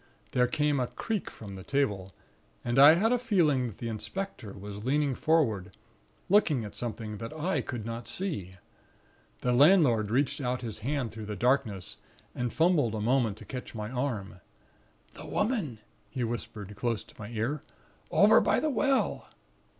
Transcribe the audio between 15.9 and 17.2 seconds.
he whispered, close to